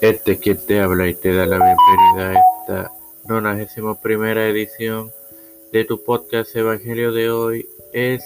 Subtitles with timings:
[0.00, 2.92] Este quien te habla y te da la bienvenida a esta
[3.28, 5.10] 91 primera edición
[5.72, 8.22] de tu podcast Evangelio de hoy es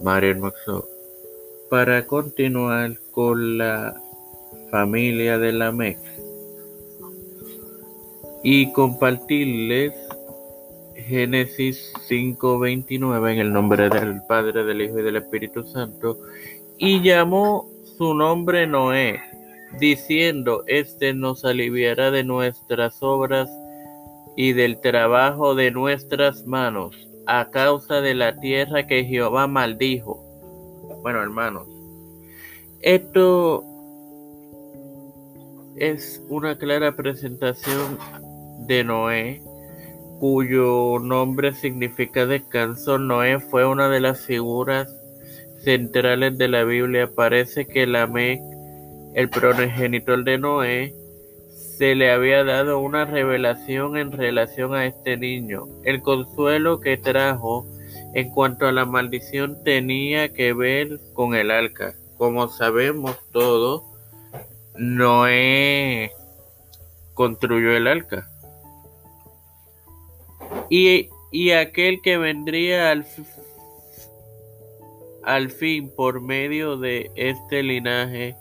[0.00, 0.88] Mario Maxo.
[1.68, 4.00] Para continuar con la
[4.70, 5.98] familia de la MEC
[8.42, 9.92] y compartirles
[10.94, 16.16] Génesis 5:29 en el nombre del Padre, del Hijo y del Espíritu Santo
[16.78, 17.68] y llamó
[17.98, 19.20] su nombre Noé
[19.78, 23.50] diciendo, Este nos aliviará de nuestras obras
[24.36, 26.94] y del trabajo de nuestras manos,
[27.26, 30.22] a causa de la tierra que Jehová maldijo.
[31.02, 31.66] Bueno, hermanos,
[32.80, 33.64] esto
[35.76, 37.98] es una clara presentación
[38.66, 39.42] de Noé,
[40.20, 42.98] cuyo nombre significa descanso.
[42.98, 44.88] Noé fue una de las figuras
[45.64, 47.10] centrales de la Biblia.
[47.14, 48.40] Parece que la Lamec
[49.16, 50.94] el progenitor de Noé,
[51.48, 55.64] se le había dado una revelación en relación a este niño.
[55.84, 57.66] El consuelo que trajo
[58.12, 61.94] en cuanto a la maldición tenía que ver con el arca.
[62.18, 63.84] Como sabemos todos,
[64.74, 66.12] Noé
[67.14, 68.28] construyó el arca.
[70.68, 73.06] Y, y aquel que vendría al,
[75.24, 78.36] al fin por medio de este linaje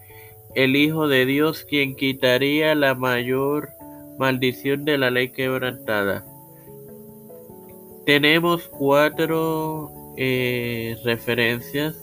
[0.55, 3.69] el Hijo de Dios, quien quitaría la mayor
[4.17, 6.25] maldición de la ley quebrantada.
[8.05, 12.01] Tenemos cuatro eh, referencias.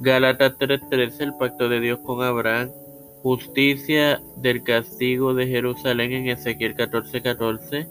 [0.00, 2.70] Gálatas 3:13, el pacto de Dios con Abraham.
[3.22, 7.22] Justicia del castigo de Jerusalén en Ezequiel 14:14.
[7.22, 7.86] 14.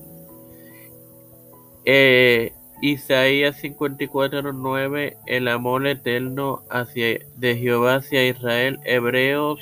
[1.86, 8.80] Eh, Isaías 54:9 El amor eterno hacia, de Jehová hacia Israel.
[8.86, 9.60] Hebreos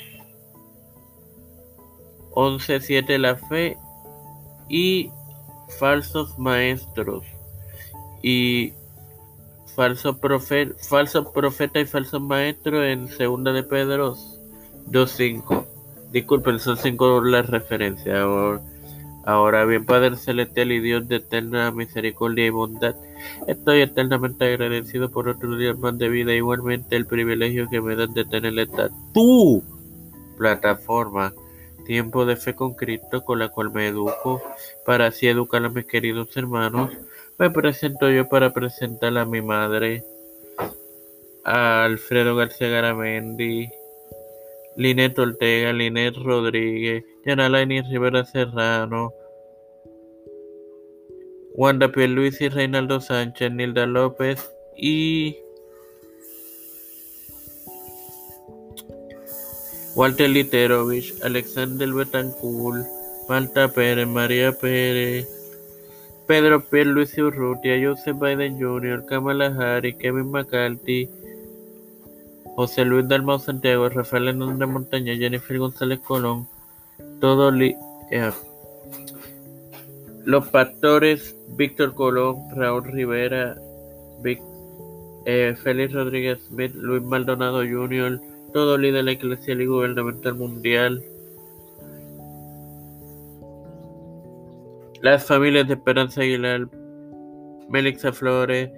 [2.30, 3.76] 11:7 La fe
[4.68, 5.10] y
[5.78, 7.24] falsos maestros
[8.22, 8.72] y
[9.74, 14.16] falso profeta, falso profeta y falso maestro en segunda de Pedro
[14.86, 15.66] 2:5.
[16.12, 18.16] Disculpen, son cinco las referencias.
[18.16, 18.62] Ahora,
[19.28, 22.94] ahora bien, Padre celestial y Dios de eterna misericordia y bondad
[23.46, 28.14] Estoy eternamente agradecido por otro día más de vida, igualmente el privilegio que me dan
[28.14, 29.62] de tener esta tu
[30.38, 31.34] plataforma,
[31.84, 34.42] Tiempo de Fe con Cristo, con la cual me educo,
[34.86, 36.90] para así educar a mis queridos hermanos.
[37.38, 40.04] Me presento yo para presentar a mi madre,
[41.44, 43.68] a Alfredo García Garamendi,
[44.78, 49.12] Linet Ortega, Linet Rodríguez, Yanalaini Rivera Serrano,
[51.54, 55.36] Wanda y Reinaldo Sánchez, Nilda López y
[59.96, 62.86] Walter Literovich, Alexander Betancourt,
[63.28, 65.26] Malta Pérez, María Pérez,
[66.28, 71.10] Pedro Pierluisi Urrutia, Joseph Biden Jr., Kamala Harris, Kevin McCarthy,
[72.58, 76.48] José Luis Dalmau Santiago, Rafael Hernández Montaña, Jennifer González Colón,
[77.20, 77.76] todo li
[78.10, 78.32] eh,
[80.24, 83.54] los pastores Víctor Colón, Raúl Rivera,
[84.24, 88.20] eh, Félix Rodríguez Smith, Luis Maldonado Jr.,
[88.52, 91.00] todo líder eclesial y gubernamental mundial.
[95.00, 96.66] Las familias de Esperanza Aguilar,
[97.68, 98.68] Melixa Flores,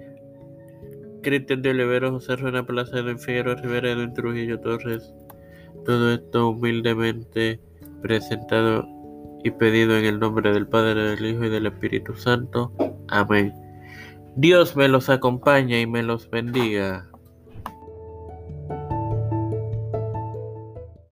[1.21, 5.13] Cristian de Olivero, José Ruena Plaza, Edwin Figueroa Rivera, Edwin Trujillo Torres.
[5.85, 7.59] Todo esto humildemente
[8.01, 8.85] presentado
[9.43, 12.73] y pedido en el nombre del Padre, del Hijo y del Espíritu Santo.
[13.07, 13.53] Amén.
[14.35, 17.10] Dios me los acompañe y me los bendiga.